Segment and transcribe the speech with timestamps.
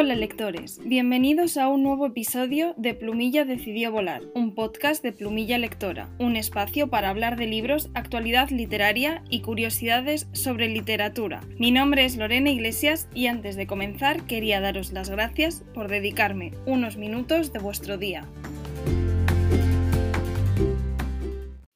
[0.00, 5.58] Hola lectores, bienvenidos a un nuevo episodio de Plumilla decidió volar, un podcast de Plumilla
[5.58, 11.42] Lectora, un espacio para hablar de libros, actualidad literaria y curiosidades sobre literatura.
[11.58, 16.52] Mi nombre es Lorena Iglesias y antes de comenzar quería daros las gracias por dedicarme
[16.64, 18.26] unos minutos de vuestro día.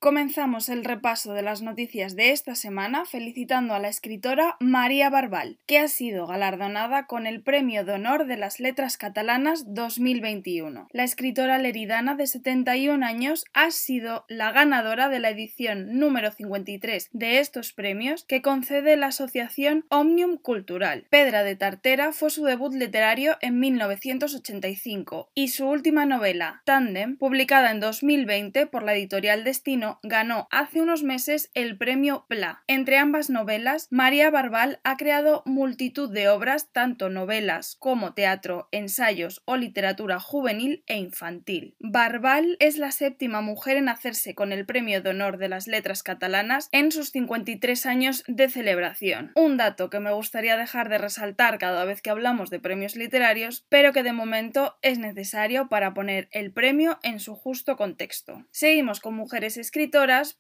[0.05, 5.57] Comenzamos el repaso de las noticias de esta semana felicitando a la escritora María Barbal,
[5.65, 10.89] que ha sido galardonada con el Premio de Honor de las Letras Catalanas 2021.
[10.93, 17.09] La escritora leridana de 71 años ha sido la ganadora de la edición número 53
[17.15, 21.07] de estos premios que concede la asociación Omnium Cultural.
[21.09, 27.71] Pedra de Tartera fue su debut literario en 1985 y su última novela, Tandem, publicada
[27.71, 32.63] en 2020 por la editorial Destino, ganó hace unos meses el premio PLA.
[32.67, 39.43] Entre ambas novelas, María Barbal ha creado multitud de obras, tanto novelas como teatro, ensayos
[39.45, 41.77] o literatura juvenil e infantil.
[41.79, 46.03] Barbal es la séptima mujer en hacerse con el Premio de Honor de las Letras
[46.03, 49.33] Catalanas en sus 53 años de celebración.
[49.35, 53.65] Un dato que me gustaría dejar de resaltar cada vez que hablamos de premios literarios,
[53.69, 58.45] pero que de momento es necesario para poner el premio en su justo contexto.
[58.51, 59.84] Seguimos con mujeres escritas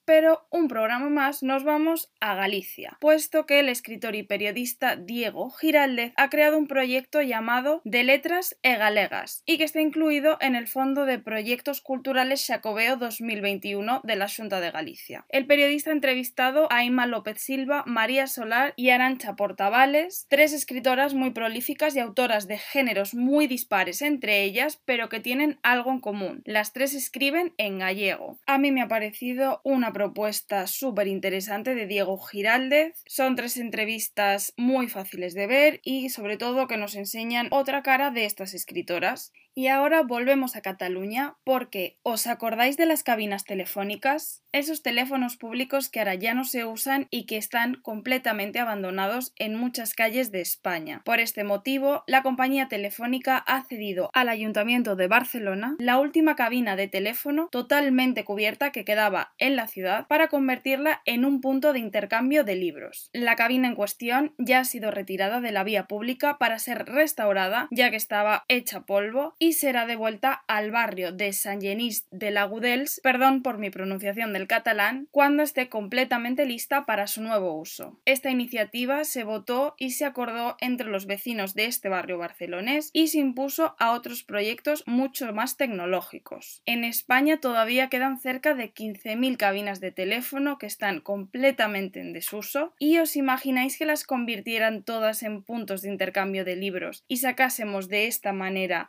[0.04, 5.50] pero un programa más nos vamos a Galicia, puesto que el escritor y periodista Diego
[5.50, 10.54] Giraldez ha creado un proyecto llamado De Letras e Galegas y que está incluido en
[10.54, 15.26] el Fondo de Proyectos Culturales Xacobeo 2021 de la Junta de Galicia.
[15.28, 21.14] El periodista ha entrevistado a Ima López Silva, María Solar y Arancha Portavales, tres escritoras
[21.14, 26.00] muy prolíficas y autoras de géneros muy dispares entre ellas, pero que tienen algo en
[26.00, 26.42] común.
[26.44, 28.38] Las tres escriben en gallego.
[28.46, 33.02] A mí me ha parecido una propuesta súper interesante de Diego Giraldez.
[33.06, 38.10] Son tres entrevistas muy fáciles de ver y sobre todo que nos enseñan otra cara
[38.10, 39.32] de estas escritoras.
[39.56, 44.42] Y ahora volvemos a Cataluña porque ¿os acordáis de las cabinas telefónicas?
[44.50, 49.54] Esos teléfonos públicos que ahora ya no se usan y que están completamente abandonados en
[49.54, 51.02] muchas calles de España.
[51.04, 56.74] Por este motivo, la compañía telefónica ha cedido al Ayuntamiento de Barcelona la última cabina
[56.74, 61.78] de teléfono totalmente cubierta que quedaba en la ciudad para convertirla en un punto de
[61.78, 63.08] intercambio de libros.
[63.12, 67.68] La cabina en cuestión ya ha sido retirada de la vía pública para ser restaurada
[67.70, 72.98] ya que estaba hecha polvo y será devuelta al barrio de San Genís de Lagudels,
[73.02, 78.00] perdón por mi pronunciación del catalán, cuando esté completamente lista para su nuevo uso.
[78.06, 83.08] Esta iniciativa se votó y se acordó entre los vecinos de este barrio barcelonés y
[83.08, 86.62] se impuso a otros proyectos mucho más tecnológicos.
[86.64, 92.72] En España todavía quedan cerca de 15.000 cabinas de teléfono que están completamente en desuso
[92.78, 97.88] y os imagináis que las convirtieran todas en puntos de intercambio de libros y sacásemos
[97.88, 98.88] de esta manera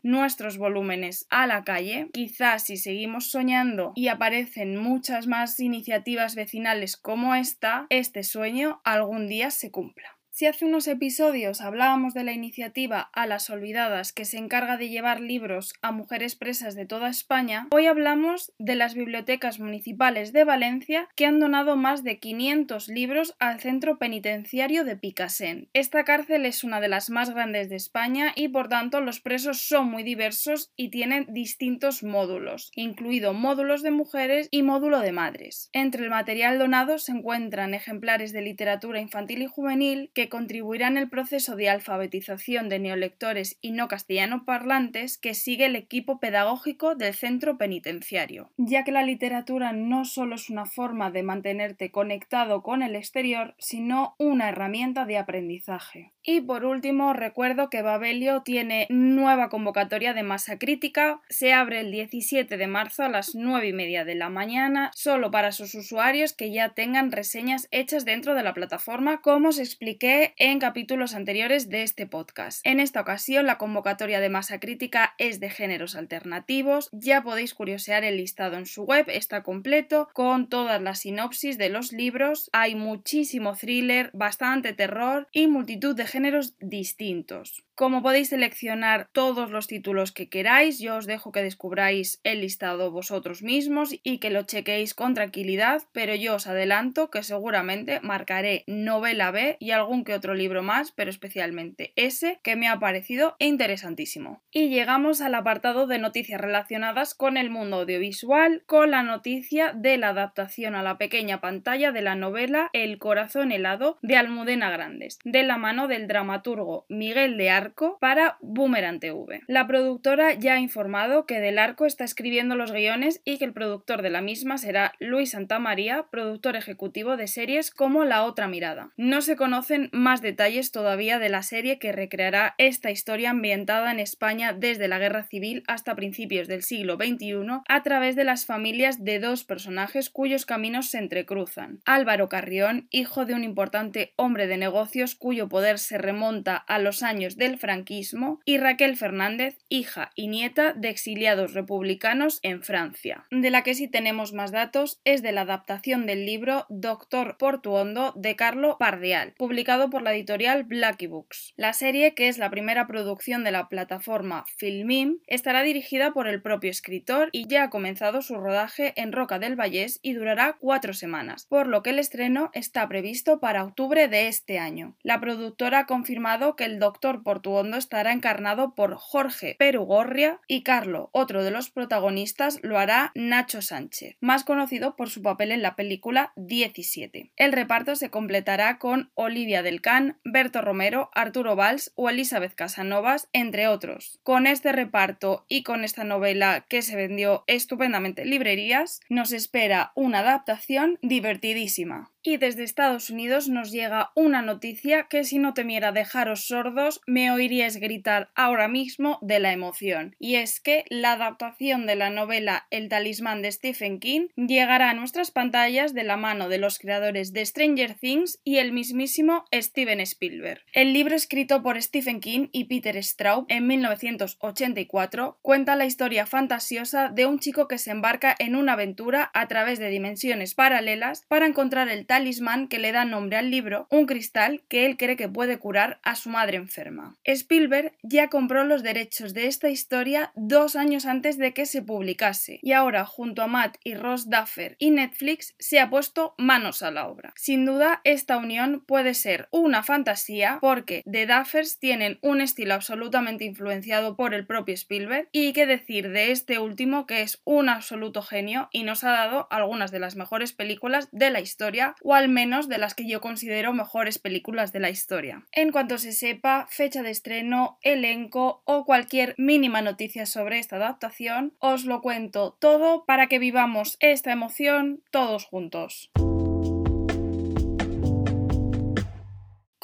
[0.57, 7.35] volúmenes a la calle, quizás si seguimos soñando y aparecen muchas más iniciativas vecinales como
[7.35, 10.14] esta, este sueño algún día se cumpla.
[10.37, 14.89] Si hace unos episodios hablábamos de la iniciativa A las Olvidadas que se encarga de
[14.89, 20.43] llevar libros a mujeres presas de toda España, hoy hablamos de las bibliotecas municipales de
[20.43, 25.69] Valencia que han donado más de 500 libros al centro penitenciario de Picasen.
[25.71, 29.61] Esta cárcel es una de las más grandes de España y por tanto los presos
[29.61, 35.69] son muy diversos y tienen distintos módulos, incluido módulos de mujeres y módulo de madres.
[35.71, 41.09] Entre el material donado se encuentran ejemplares de literatura infantil y juvenil que contribuirán el
[41.09, 47.13] proceso de alfabetización de neolectores y no castellano parlantes que sigue el equipo pedagógico del
[47.13, 52.81] centro penitenciario, ya que la literatura no solo es una forma de mantenerte conectado con
[52.81, 56.14] el exterior, sino una herramienta de aprendizaje.
[56.27, 61.91] Y por último, recuerdo que Babelio tiene nueva convocatoria de masa crítica, se abre el
[61.91, 66.33] 17 de marzo a las 9 y media de la mañana, solo para sus usuarios
[66.33, 71.69] que ya tengan reseñas hechas dentro de la plataforma, como os expliqué en capítulos anteriores
[71.69, 72.65] de este podcast.
[72.65, 78.03] En esta ocasión la convocatoria de masa crítica es de géneros alternativos, ya podéis curiosear
[78.03, 82.73] el listado en su web, está completo con todas las sinopsis de los libros, hay
[82.73, 87.65] muchísimo thriller, bastante terror y multitud de géneros distintos.
[87.75, 92.89] Como podéis seleccionar todos los títulos que queráis, yo os dejo que descubráis el listado
[92.89, 98.63] vosotros mismos y que lo chequéis con tranquilidad, pero yo os adelanto que seguramente marcaré
[98.65, 103.35] novela B y algún que otro libro más, pero especialmente ese que me ha parecido
[103.39, 104.41] interesantísimo.
[104.51, 109.97] Y llegamos al apartado de noticias relacionadas con el mundo audiovisual, con la noticia de
[109.97, 115.19] la adaptación a la pequeña pantalla de la novela El corazón helado de Almudena Grandes,
[115.25, 119.41] de la mano del dramaturgo Miguel de Arco para Boomerang TV.
[119.47, 123.53] La productora ya ha informado que Del Arco está escribiendo los guiones y que el
[123.53, 128.91] productor de la misma será Luis Santamaría, productor ejecutivo de series como La Otra Mirada.
[128.97, 133.99] No se conocen más detalles todavía de la serie que recreará esta historia ambientada en
[133.99, 137.35] España desde la Guerra Civil hasta principios del siglo XXI
[137.67, 141.79] a través de las familias de dos personajes cuyos caminos se entrecruzan.
[141.85, 147.03] Álvaro Carrión, hijo de un importante hombre de negocios cuyo poder se remonta a los
[147.03, 153.25] años del franquismo, y Raquel Fernández, hija y nieta de exiliados republicanos en Francia.
[153.31, 158.13] De la que sí tenemos más datos es de la adaptación del libro Doctor Portuondo
[158.15, 161.53] de Carlo Pardial, publicado por la editorial Blackie Books.
[161.55, 166.41] La serie, que es la primera producción de la plataforma Filmim, estará dirigida por el
[166.41, 170.93] propio escritor y ya ha comenzado su rodaje en Roca del Vallés y durará cuatro
[170.93, 174.95] semanas, por lo que el estreno está previsto para octubre de este año.
[175.03, 181.43] La productora confirmado que el Doctor Portuondo estará encarnado por Jorge Perugorria y Carlo, otro
[181.43, 186.33] de los protagonistas, lo hará Nacho Sánchez, más conocido por su papel en la película
[186.35, 187.31] 17.
[187.35, 193.29] El reparto se completará con Olivia del Can, Berto Romero, Arturo Valls o Elizabeth Casanovas,
[193.33, 194.19] entre otros.
[194.23, 199.91] Con este reparto y con esta novela que se vendió estupendamente en librerías, nos espera
[199.95, 202.11] una adaptación divertidísima.
[202.27, 207.29] Y desde Estados Unidos nos llega una noticia que si no temiera dejaros sordos me
[207.29, 210.15] oiríais gritar ahora mismo de la emoción.
[210.17, 214.95] Y es que la adaptación de la novela El talismán de Stephen King llegará a
[214.95, 219.99] nuestras pantallas de la mano de los creadores de Stranger Things y el mismísimo Steven
[219.99, 220.61] Spielberg.
[220.73, 227.09] El libro escrito por Stephen King y Peter Straub en 1984 cuenta la historia fantasiosa
[227.09, 231.45] de un chico que se embarca en una aventura a través de dimensiones paralelas para
[231.45, 235.27] encontrar el talismán que le da nombre al libro, un cristal que él cree que
[235.27, 237.17] puede curar a su madre enferma.
[237.25, 242.59] Spielberg ya compró los derechos de esta historia dos años antes de que se publicase
[242.61, 246.91] y ahora junto a Matt y Ross Duffer y Netflix se ha puesto manos a
[246.91, 247.33] la obra.
[247.35, 253.43] Sin duda esta unión puede ser una fantasía porque The Duffers tienen un estilo absolutamente
[253.43, 258.21] influenciado por el propio Spielberg y qué decir de este último que es un absoluto
[258.21, 262.29] genio y nos ha dado algunas de las mejores películas de la historia o al
[262.29, 265.43] menos de las que yo considero mejores películas de la historia.
[265.51, 271.53] En cuanto se sepa fecha de estreno, elenco o cualquier mínima noticia sobre esta adaptación,
[271.59, 276.11] os lo cuento todo para que vivamos esta emoción todos juntos.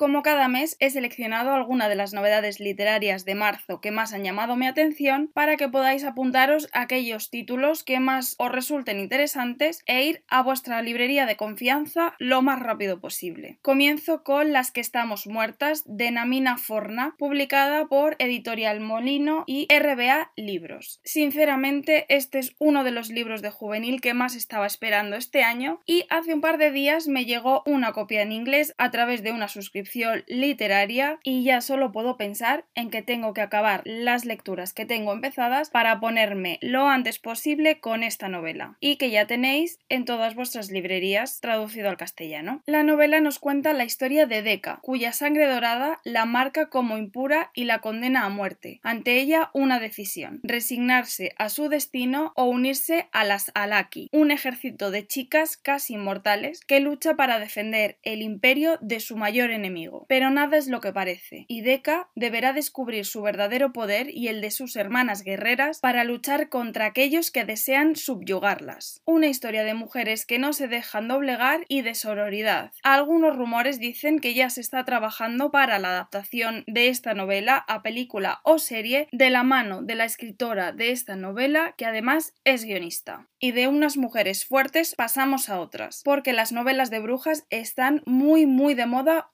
[0.01, 4.24] Como cada mes he seleccionado alguna de las novedades literarias de marzo que más han
[4.24, 10.01] llamado mi atención para que podáis apuntaros aquellos títulos que más os resulten interesantes e
[10.01, 13.59] ir a vuestra librería de confianza lo más rápido posible.
[13.62, 20.31] Comienzo con Las que estamos muertas de Namina Forna, publicada por Editorial Molino y RBA
[20.36, 21.00] Libros.
[21.03, 25.80] Sinceramente, este es uno de los libros de juvenil que más estaba esperando este año
[25.86, 29.31] y hace un par de días me llegó una copia en inglés a través de
[29.31, 29.91] una suscripción
[30.28, 35.14] literaria y ya solo puedo pensar en que tengo que acabar las lecturas que tengo
[35.14, 40.36] empezadas para ponerme lo antes posible con esta novela y que ya tenéis en todas
[40.36, 42.62] vuestras librerías traducido al castellano.
[42.66, 47.51] La novela nos cuenta la historia de Deca, cuya sangre dorada la marca como impura
[47.54, 48.80] y la condena a muerte.
[48.84, 54.92] Ante ella una decisión, resignarse a su destino o unirse a las Alaki, un ejército
[54.92, 59.71] de chicas casi inmortales que lucha para defender el imperio de su mayor enemigo
[60.08, 64.42] pero nada es lo que parece, y Deca deberá descubrir su verdadero poder y el
[64.42, 69.01] de sus hermanas guerreras para luchar contra aquellos que desean subyugarlas.
[69.06, 72.72] Una historia de mujeres que no se dejan doblegar y de sororidad.
[72.84, 77.82] Algunos rumores dicen que ya se está trabajando para la adaptación de esta novela a
[77.82, 82.66] película o serie de la mano de la escritora de esta novela, que además es
[82.66, 83.28] guionista.
[83.40, 88.46] Y de unas mujeres fuertes pasamos a otras, porque las novelas de brujas están muy
[88.46, 89.32] muy de moda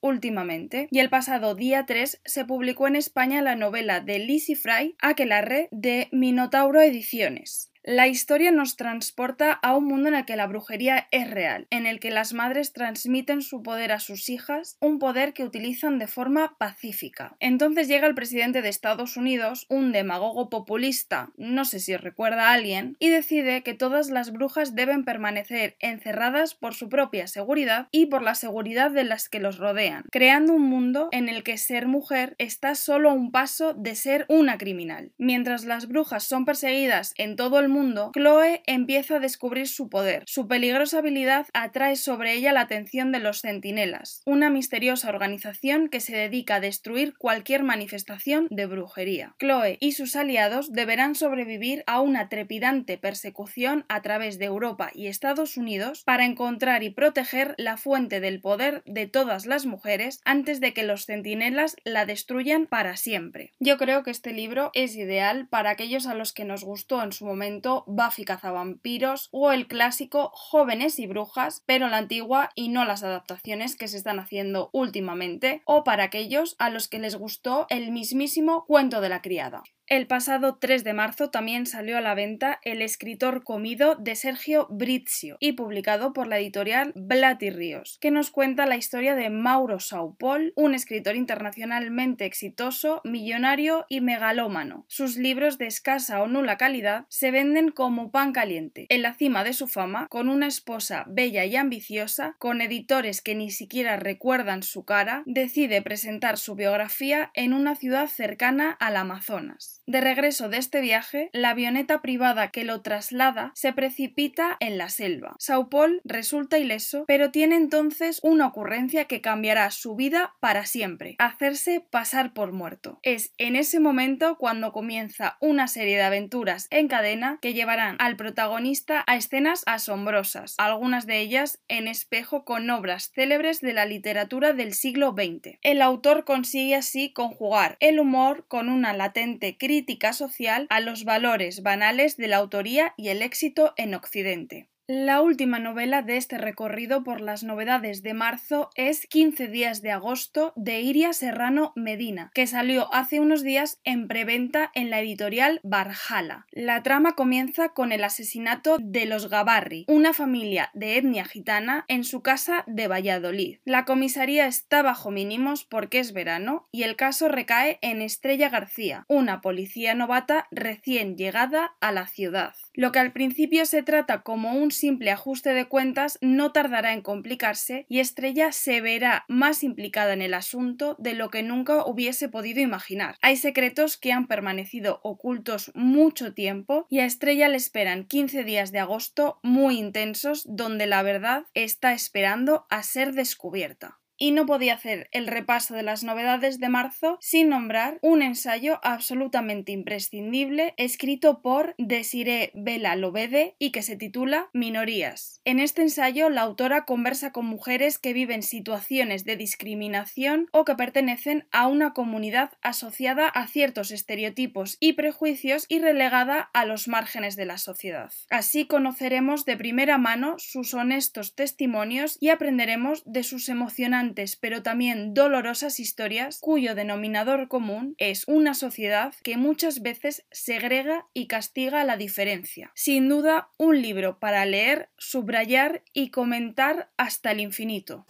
[0.91, 5.69] y el pasado día 3 se publicó en España la novela de Lizzie Fry, Aquelarre,
[5.71, 7.71] de Minotauro Ediciones.
[7.89, 11.85] La historia nos transporta a un mundo en el que la brujería es real, en
[11.85, 16.07] el que las madres transmiten su poder a sus hijas, un poder que utilizan de
[16.07, 17.37] forma pacífica.
[17.39, 22.53] Entonces llega el presidente de Estados Unidos, un demagogo populista, no sé si recuerda a
[22.55, 28.07] alguien, y decide que todas las brujas deben permanecer encerradas por su propia seguridad y
[28.07, 31.87] por la seguridad de las que los rodean, creando un mundo en el que ser
[31.87, 35.13] mujer está solo a un paso de ser una criminal.
[35.17, 39.87] Mientras las brujas son perseguidas en todo el mundo, mundo, Chloe empieza a descubrir su
[39.87, 40.23] poder.
[40.25, 45.99] Su peligrosa habilidad atrae sobre ella la atención de los centinelas, una misteriosa organización que
[45.99, 49.35] se dedica a destruir cualquier manifestación de brujería.
[49.39, 55.07] Chloe y sus aliados deberán sobrevivir a una trepidante persecución a través de Europa y
[55.07, 60.59] Estados Unidos para encontrar y proteger la fuente del poder de todas las mujeres antes
[60.59, 63.53] de que los centinelas la destruyan para siempre.
[63.59, 67.11] Yo creo que este libro es ideal para aquellos a los que nos gustó en
[67.11, 72.85] su momento Buffy cazavampiros o el clásico Jóvenes y brujas, pero la antigua y no
[72.85, 77.65] las adaptaciones que se están haciendo últimamente, o para aquellos a los que les gustó
[77.69, 79.63] el mismísimo cuento de la criada.
[79.89, 84.67] El pasado 3 de marzo también salió a la venta El escritor comido de Sergio
[84.69, 89.79] Brizio y publicado por la editorial Blati Ríos, que nos cuenta la historia de Mauro
[89.79, 94.83] Saupol, un escritor internacionalmente exitoso, millonario y megalómano.
[94.89, 99.45] Sus libros de escasa o nula calidad se venden como pan caliente, en la cima
[99.45, 104.63] de su fama, con una esposa bella y ambiciosa, con editores que ni siquiera recuerdan
[104.63, 109.76] su cara, decide presentar su biografía en una ciudad cercana al Amazonas.
[109.89, 114.89] De regreso de este viaje, la avioneta privada que lo traslada se precipita en la
[114.89, 115.37] selva.
[115.39, 121.79] Saupol resulta ileso, pero tiene entonces una ocurrencia que cambiará su vida para siempre, hacerse
[121.89, 122.99] pasar por muerto.
[123.01, 128.17] Es en ese momento cuando comienza una serie de aventuras en cadena que llevarán al
[128.17, 134.51] protagonista a escenas asombrosas, algunas de ellas en espejo con obras célebres de la literatura
[134.51, 135.59] del siglo XX.
[135.61, 139.76] El autor consigue así conjugar el humor con una latente crítica
[140.13, 144.69] social a los valores banales de la autoría y el éxito en Occidente.
[144.89, 149.91] La última novela de este recorrido por las novedades de marzo es 15 días de
[149.91, 155.59] agosto de Iria Serrano Medina, que salió hace unos días en preventa en la editorial
[155.61, 156.47] Barjala.
[156.51, 162.05] La trama comienza con el asesinato de los Gabarri, una familia de etnia gitana, en
[162.05, 163.59] su casa de Valladolid.
[163.65, 169.03] La comisaría está bajo mínimos porque es verano y el caso recae en Estrella García,
[169.09, 172.53] una policía novata recién llegada a la ciudad.
[172.77, 177.01] Lo que al principio se trata como un simple ajuste de cuentas no tardará en
[177.01, 182.29] complicarse y Estrella se verá más implicada en el asunto de lo que nunca hubiese
[182.29, 183.15] podido imaginar.
[183.23, 188.71] Hay secretos que han permanecido ocultos mucho tiempo y a Estrella le esperan 15 días
[188.71, 194.73] de agosto muy intensos donde la verdad está esperando a ser descubierta y no podía
[194.73, 201.41] hacer el repaso de las novedades de marzo sin nombrar un ensayo absolutamente imprescindible escrito
[201.41, 205.41] por Desiree Vela Lobede y que se titula Minorías.
[205.45, 210.75] En este ensayo la autora conversa con mujeres que viven situaciones de discriminación o que
[210.75, 217.35] pertenecen a una comunidad asociada a ciertos estereotipos y prejuicios y relegada a los márgenes
[217.35, 218.11] de la sociedad.
[218.29, 224.06] Así conoceremos de primera mano sus honestos testimonios y aprenderemos de sus emocionantes
[224.39, 231.27] pero también dolorosas historias cuyo denominador común es una sociedad que muchas veces segrega y
[231.27, 232.71] castiga la diferencia.
[232.75, 238.05] Sin duda, un libro para leer, subrayar y comentar hasta el infinito.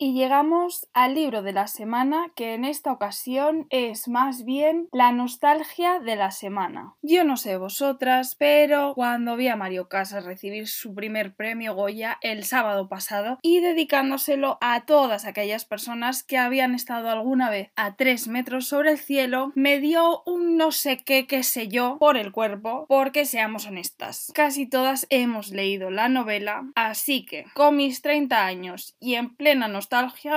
[0.00, 5.10] Y llegamos al libro de la semana, que en esta ocasión es más bien la
[5.10, 6.94] nostalgia de la semana.
[7.02, 12.16] Yo no sé vosotras, pero cuando vi a Mario Casas recibir su primer premio Goya
[12.20, 17.96] el sábado pasado y dedicándoselo a todas aquellas personas que habían estado alguna vez a
[17.96, 22.16] tres metros sobre el cielo, me dio un no sé qué, qué sé yo, por
[22.16, 24.30] el cuerpo, porque seamos honestas.
[24.32, 29.66] Casi todas hemos leído la novela, así que con mis 30 años y en plena
[29.66, 29.87] nostalgia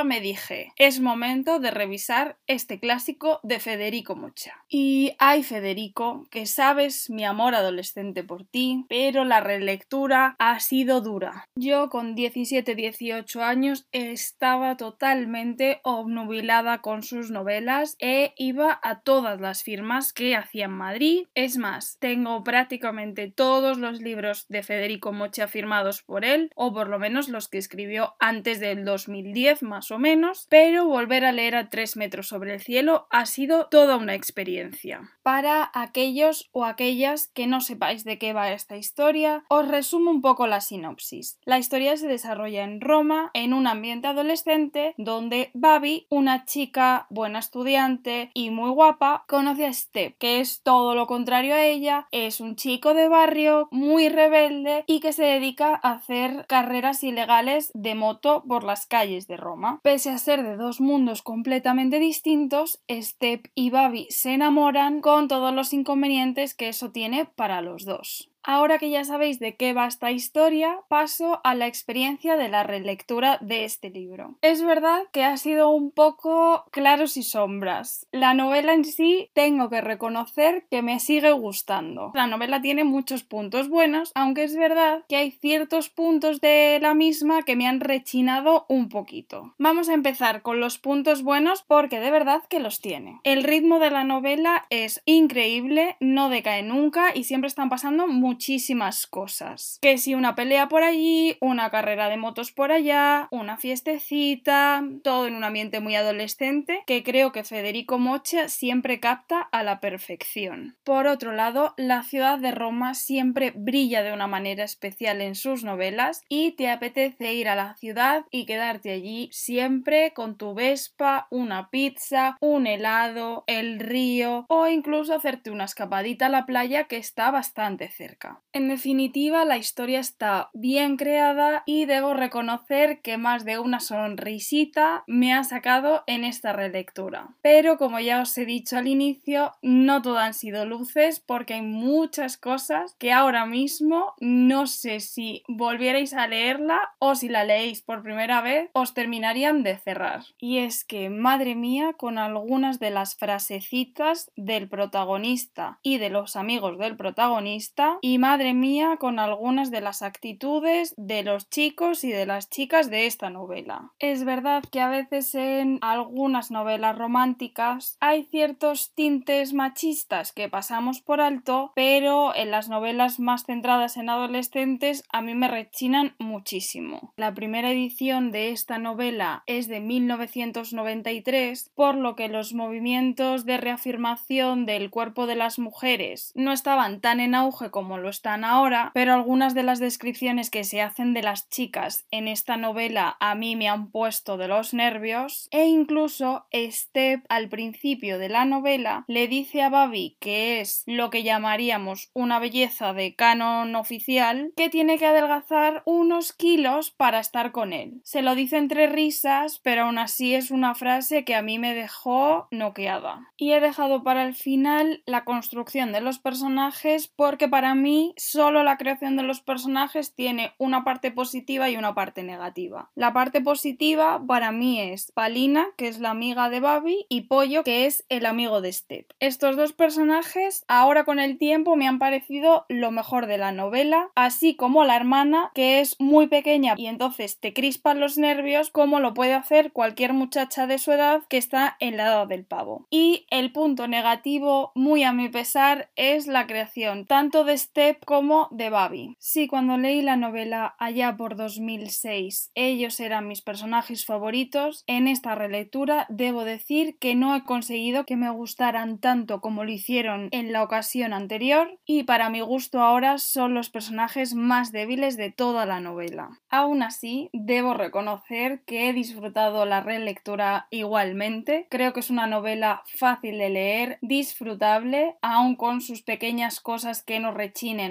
[0.06, 4.64] me dije, es momento de revisar este clásico de Federico Mocha.
[4.70, 11.02] Y ay Federico, que sabes mi amor adolescente por ti, pero la relectura ha sido
[11.02, 11.46] dura.
[11.56, 19.64] Yo con 17-18 años estaba totalmente obnubilada con sus novelas e iba a todas las
[19.64, 21.28] firmas que hacía en Madrid.
[21.36, 26.88] Es más, tengo prácticamente todos los libros de Federico Mocha firmados por él, o por
[26.88, 31.56] lo menos los que escribió antes del 2010 más o menos, pero volver a leer
[31.56, 35.02] a tres metros sobre el cielo ha sido toda una experiencia.
[35.24, 40.22] Para aquellos o aquellas que no sepáis de qué va esta historia, os resumo un
[40.22, 41.40] poco la sinopsis.
[41.44, 47.40] La historia se desarrolla en Roma, en un ambiente adolescente, donde Babi, una chica buena
[47.40, 52.40] estudiante y muy guapa, conoce a Step, que es todo lo contrario a ella, es
[52.40, 57.96] un chico de barrio muy rebelde y que se dedica a hacer carreras ilegales de
[57.96, 59.80] moto por las calles de Roma.
[59.82, 65.54] Pese a ser de dos mundos completamente distintos, Step y Babi se enamoran con todos
[65.54, 68.31] los inconvenientes que eso tiene para los dos.
[68.44, 72.64] Ahora que ya sabéis de qué va esta historia, paso a la experiencia de la
[72.64, 74.36] relectura de este libro.
[74.42, 78.08] Es verdad que ha sido un poco claros y sombras.
[78.12, 82.12] La novela en sí tengo que reconocer que me sigue gustando.
[82.16, 86.94] La novela tiene muchos puntos buenos, aunque es verdad que hay ciertos puntos de la
[86.94, 89.54] misma que me han rechinado un poquito.
[89.58, 93.20] Vamos a empezar con los puntos buenos porque de verdad que los tiene.
[93.24, 99.08] El ritmo de la novela es increíble, no decae nunca y siempre están pasando muchísimas
[99.08, 99.78] cosas.
[99.82, 105.28] Que si una pelea por allí, una carrera de motos por allá, una fiestecita, todo
[105.28, 110.78] en un ambiente muy adolescente que creo que Federico Mocha siempre capta a la perfección.
[110.86, 115.66] Por otro lado, la ciudad de Roma siempre brilla de una manera especial en sus
[115.66, 121.28] novelas y te apetece ir a la ciudad y quedarte allí siempre con tu Vespa,
[121.32, 126.98] una pizza, un helado, el río o incluso hacerte una escapadita a la playa que
[126.98, 128.21] está bastante cerca.
[128.54, 135.04] En definitiva, la historia está bien creada y debo reconocer que más de una sonrisita
[135.08, 137.30] me ha sacado en esta relectura.
[137.42, 141.62] Pero como ya os he dicho al inicio, no todo han sido luces porque hay
[141.62, 147.82] muchas cosas que ahora mismo no sé si volvierais a leerla o si la leéis
[147.82, 150.24] por primera vez os terminarían de cerrar.
[150.38, 156.36] Y es que, madre mía, con algunas de las frasecitas del protagonista y de los
[156.36, 162.12] amigos del protagonista y madre mía con algunas de las actitudes de los chicos y
[162.12, 163.92] de las chicas de esta novela.
[164.00, 171.02] Es verdad que a veces en algunas novelas románticas hay ciertos tintes machistas que pasamos
[171.02, 177.14] por alto, pero en las novelas más centradas en adolescentes a mí me rechinan muchísimo.
[177.16, 183.58] La primera edición de esta novela es de 1993, por lo que los movimientos de
[183.58, 188.92] reafirmación del cuerpo de las mujeres no estaban tan en auge como lo están ahora,
[188.94, 193.36] pero algunas de las descripciones que se hacen de las chicas en esta novela a
[193.36, 199.06] mí me han puesto de los nervios e incluso Step al principio de la novela
[199.08, 204.70] le dice a Babi que es lo que llamaríamos una belleza de canon oficial que
[204.70, 208.02] tiene que adelgazar unos kilos para estar con él.
[208.04, 211.74] Se lo dice entre risas, pero aún así es una frase que a mí me
[211.74, 213.32] dejó noqueada.
[213.38, 218.64] Y he dejado para el final la construcción de los personajes porque para mí solo
[218.64, 222.90] la creación de los personajes tiene una parte positiva y una parte negativa.
[222.96, 227.64] La parte positiva para mí es Palina, que es la amiga de Babi, y Pollo,
[227.64, 229.12] que es el amigo de Step.
[229.20, 234.10] Estos dos personajes ahora con el tiempo me han parecido lo mejor de la novela,
[234.16, 239.00] así como la hermana, que es muy pequeña y entonces te crispan los nervios como
[239.00, 242.88] lo puede hacer cualquier muchacha de su edad que está en la edad del pavo.
[242.90, 248.48] Y el punto negativo, muy a mi pesar, es la creación tanto de Step como
[248.52, 249.16] de Babi.
[249.20, 254.84] Sí, cuando leí la novela allá por 2006, ellos eran mis personajes favoritos.
[254.88, 259.72] En esta relectura debo decir que no he conseguido que me gustaran tanto como lo
[259.72, 265.18] hicieron en la ocasión anterior y para mi gusto ahora son los personajes más débiles
[265.18, 266.30] de toda la novela.
[266.50, 271.68] Aún así, debo reconocer que he disfrutado la relectura igualmente.
[271.70, 277.20] Creo que es una novela fácil de leer, disfrutable, aun con sus pequeñas cosas que
[277.20, 277.34] nos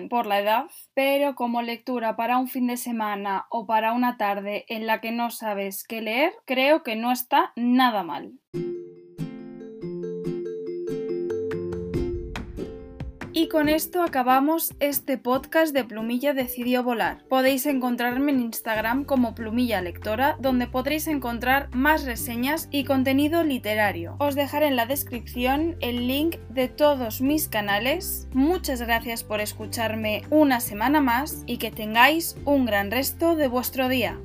[0.09, 4.65] por la edad, pero como lectura para un fin de semana o para una tarde
[4.69, 8.33] en la que no sabes qué leer, creo que no está nada mal.
[13.41, 17.25] Y con esto acabamos este podcast de Plumilla Decidió Volar.
[17.27, 24.17] Podéis encontrarme en Instagram como Plumilla Lectora, donde podréis encontrar más reseñas y contenido literario.
[24.19, 28.29] Os dejaré en la descripción el link de todos mis canales.
[28.35, 33.89] Muchas gracias por escucharme una semana más y que tengáis un gran resto de vuestro
[33.89, 34.19] día.